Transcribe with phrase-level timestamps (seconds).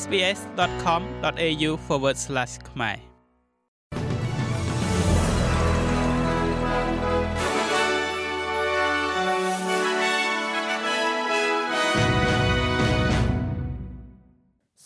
[0.00, 1.70] sbs.com.au/
[2.70, 2.98] ខ្មែរ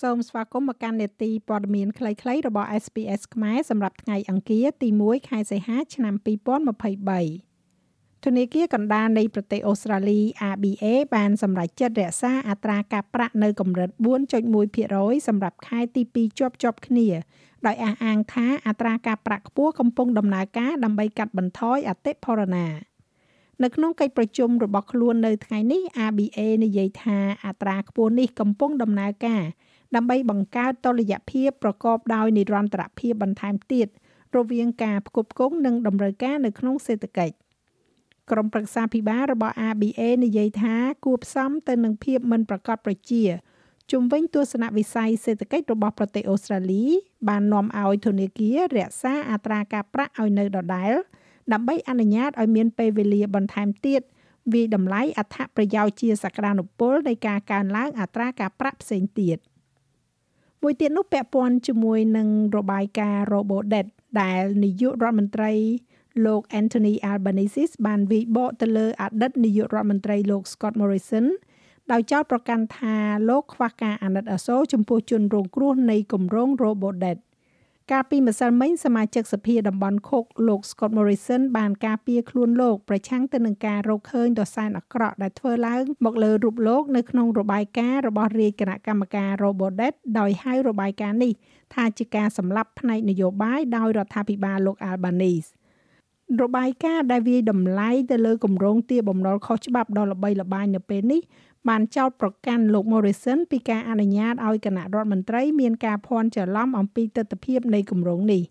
[0.00, 7.55] សូមស្វាគមន៍មកកាន់នេតិព័ត៌មានខ្លីៗរបស់ SPS ខ្មែរសម្រាប់ថ្ងៃអង្គារទី1ខែសីហាឆ្នាំ2023
[8.25, 10.21] ធនាគារកណ្ដាលនៃប្រទេសអូស្ត្រាលី
[10.51, 13.90] ABA បានសម្រេចចិត្តរក្សាអត្រាការប្រាក់នៅកម្រិត
[14.59, 17.09] 4.1%សម្រាប់ខែទី2ជាប់ជាប់គ្នា
[17.67, 22.67] ដោយអះអាងថាអត្រាការប្រាក់ខ្ពស់កំពុងដំណើរការដើម្បីកាត់បន្ថយអតិផរណា
[23.63, 29.43] នៅក្នុងកិច្ចប្រជុំរបស់ខ្លួននៅថ្ងៃនេះ ABA និយាយថាអត្រាខ្ពស់នេះកំពុងដំណើរការ
[29.95, 33.89] ដើម្បីបង្កើតតុល្យភាពប្រកបដោយនិរន្តរភាពបន្ថែមទៀត
[34.37, 37.34] រវាងការផ្គត់ផ្គង់និងតម្រូវការនៅក្នុងសេដ្ឋកិច្ច
[38.30, 43.22] ក្រុមប្រឹក្សាភិបាលរបស់ ABA និយាយថាគួបផ្សំទៅនឹងភាពមិនប្រកបប្រជា
[43.92, 46.84] ជំវិញទស្សនវិស័យសេដ្ឋកិច្ចរបស់ប្រទេសអូស្ត្រាលី
[47.28, 50.92] បាននាំឲ្យធនាគាររក្សាអត្រាការប្រាក់ឲ្យនៅដដែល
[51.53, 54.01] ដើម្បីអនុញ្ញាតឲ្យមានពេលវេលាបន្ថែមទៀត
[54.55, 59.39] វិយតម្លៃអត្ថប្រយោជន៍ជាសក្តានុពលនៃការកើនឡើងអត្រាការប្រាក់ផ្សេងទៀត
[60.62, 63.89] មួយទៀតនោះពាក់ព័ន្ធជាមួយនឹងរបាយការណ៍ RoboDebt
[64.20, 65.53] ដែលនាយករដ្ឋមន្ត្រី
[66.25, 71.27] លោក Anthony Albanese បានវិបកទៅលើអតីតនាយករដ្ឋមន្ត្រីលោក Scott Morrison
[71.92, 72.97] ដោយចោទប្រកាន់ថា
[73.28, 77.19] លោកខ្វះការអាណិតអាសូរចំពោះជនរងគ្រោះនៃគម្រោង RoboDebt
[77.92, 91.33] កាលពីម្សិលមិញសមាជិកសភាតំបន់ខុកលោក Scott Morrison បានការពារខ្លួនលោកប្រឆាំងទៅនឹងការរកឃើញដ៏សែនអាក្រក់ដែលធ្វើឡើងមកលើរូបលោកនៅក្នុងរបាយការណ៍របស់រាជគណៈកម្មការ RoboDebt ដោយហៅរបាយការណ៍នេះ
[91.75, 95.51] ថាជាការសម្លាប់ផ្នែកនយោបាយដោយរដ្ឋាភិបាលលោក Albanese
[96.43, 101.21] របាយការណ៍ដែលវាយតម្លៃទៅលើគម្រោងទារបំណុលខុសច្បាប់ដ៏ល្បីល្បាញនៅពេលនេះ
[101.69, 108.42] បានចោទប្រកាន់លោក Morrison ពីការអនុញ្ញាតឲ្យគណៈរដ្ឋមន្ត្រីមានការភ័ន្តច្រឡំអំពីទស្សនវិជ្ជានៃគម្រោងនេះ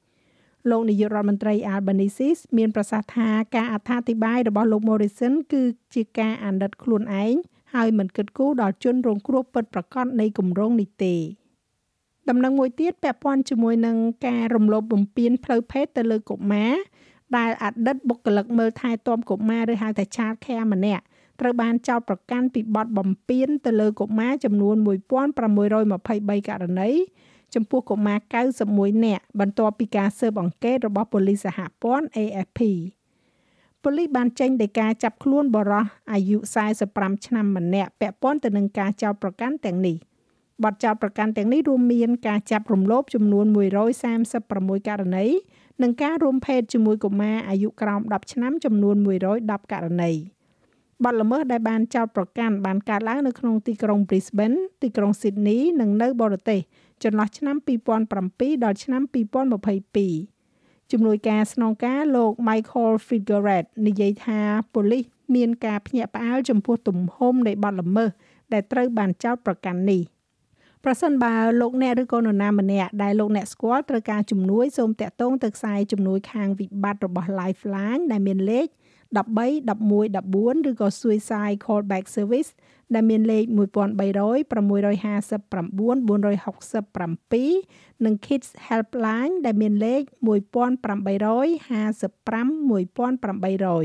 [0.69, 7.33] លោកនាយករដ្ឋមន្ត្រី Albanese មានប្រសាសន៍ថាការអត្ថាធិប្បាយរបស់លោក Morrison គឺជាការអាណិតខ្លួនឯង
[7.73, 11.15] ហើយមិនគិតគូរដល់ជនរងគ្រោះពិតប្រាកដនៃគម្រោងនេះទេ
[12.29, 13.97] ដំណឹងមួយទៀតពាក់ព័ន្ធជាមួយនឹង
[14.27, 16.73] ការរំលោភបំពានផ្លូវភេទទៅលើកុមារ
[17.37, 21.03] ដែលអតីតបុគ្គលិកមើលថែទាំកុមារឬហៅថា Child Care ម្នាក់
[21.39, 26.91] ត្រូវបានចោទប្រកាន់ពីបទបំពានទៅលើកុមារចំនួន1623ករណី
[27.55, 28.17] ចំពោះកុមារ
[28.61, 32.59] 91នាក់បន្ទាប់ពីការស៊ើបអង្កេតរបស់ប៉ូលីសសហព័ន្ធ AFP
[33.83, 36.37] ប៉ូលីសបានចេញដីកាចាប់ខ្លួនបរិះអាយុ
[36.81, 39.95] 45ឆ្នាំម្នាក់ពាក់ព័ន្ធទៅនឹងការចោទប្រកាន់ទាំងនេះ
[40.63, 43.45] បទចោទប្រកាន់ទាំងនេះរួមមានការចាប់រំលោភចំនួន
[44.17, 45.25] 136ករណី
[45.81, 48.95] និងការរួមភេទជាមួយកុមារអាយុក្រោម10ឆ្នាំចំនួន
[49.33, 50.11] 110ករណី
[51.03, 56.59] បទល្មើសដែលបានចោទប្រកាន់បានកើតឡើងនៅក្នុងទីក្រុង Brisbane ទីក្រុង Sydney និងនៅបរទេស
[57.03, 57.55] ចន្លោះឆ្នាំ
[58.15, 64.39] 2007ដល់ឆ្នាំ2022ជំនួយការស្នងការលោក Michael Figueres និយាយថា
[64.73, 68.09] ប៉ូលីសមានការភ្ញាក់ផ្អើលចំពោះទំហំនៃបទល្មើស
[68.53, 70.01] ដែលត្រូវបានចោទប្រកាន់នេះ
[70.87, 78.67] ប្រសិនបើលោកអ្នកឬក៏នរណាម្នាក់ដែលលោកអ្នកស្គាល់ត្រូវការជំនួយសូមតាក់ទងទៅខ្សែជំនួយខាងវិបត្តិរបស់ Lifeline ដែលមានលេខ
[79.17, 79.69] 13 11
[80.31, 82.49] 14ឬក៏ Suicide Callback Service
[82.93, 83.59] ដែលមានលេខ1300
[84.51, 85.97] 659
[87.97, 90.35] 467និង Kids Helpline ដែលមានលេខ1855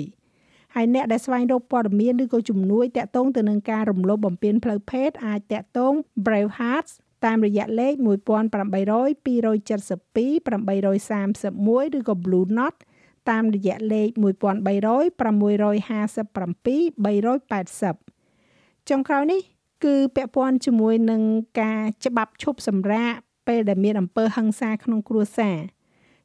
[0.06, 0.19] 1800
[0.75, 5.92] ហើយអ្នកដែលស្វែងរកព័ត៌មានឬក៏ជំនួយតាក់ទងទៅនឹងការរំលោភបំពានផ្លូវភេទអាចតាក់ទង
[6.26, 6.92] Brave Hearts
[7.25, 12.75] តាមរយៈលេខ1800 272 831ឬក៏ Blue Knot
[13.31, 14.22] តាមរយៈលេខ1300
[15.20, 19.41] 657 380ចុងក្រោយនេះ
[19.84, 21.22] គឺពាក់ព័ន្ធជាមួយនឹង
[21.60, 23.12] ការច្បាប់ឈប់សម្រាក
[23.48, 25.58] ពេលដែលមានអំពើហិង្សាក្នុងគ្រួសារ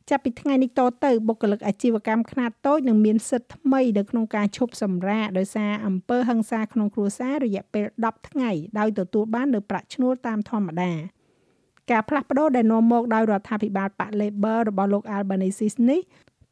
[0.10, 10.92] ចាប់ពីថ្ងៃនេះតទៅបុគ្គលិកអាជីវកម្មខ្នាតតូចនឹងមានសិទ្ធិថ្មីនៅក្នុងការឈប់សម្រាកដោយសារអំពើហិង្សាក្នុងគ្រួសាររយៈពេល10ថ្ងៃដោយទទួលបាននូវប្រាក់ឈ្នួលតាមធម្មតា
[11.92, 16.02] ការផ្លាស់ប្ដូរដែលនាំមកដោយរដ្ឋាភិបាលប៉ា Labor របស់លោក Albanese នេះ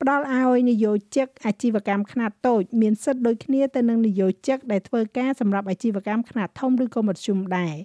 [0.02, 7.76] ផ្ដល់ឲ្យនិយោជិកអាជីវកម្មខ្នាតតូចមានសិទ្ធិដូចគ្នាទៅនឹងនិយោជិកដែលធ្វើការសម្រាប់អាជីវកម្មខ្នាតធំឬក៏មធ្យមដែរ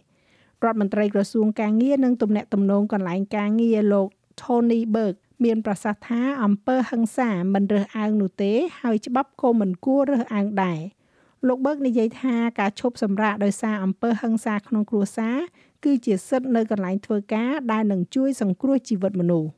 [0.65, 4.09] រដ្ឋមន្ត្រីក្រសួងការងារនិងទំនាក់ទំនងកន្លែងការងារលោក
[4.41, 8.53] Tony Berg មានប្រសាសន៍ថាអំពើហិង្សាមិនរើសអើងនោះទេ
[8.83, 10.81] ហើយច្បាប់ក៏មិនគួររើសអើងដែរ
[11.47, 15.37] លោកបឺកនិយាយថាការឈប់សម្រាកដោយសារអំពើហិង្សាក្នុងគ្រួសារ
[15.85, 19.49] គឺជាសិទ្ធិនៅកន្លែងធ្វើការដែលនឹងជួយសង្គ្រោះជីវិតមនុស្ស